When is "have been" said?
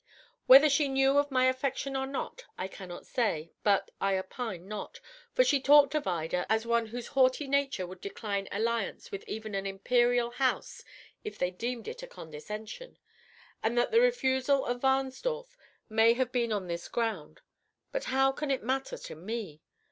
16.13-16.51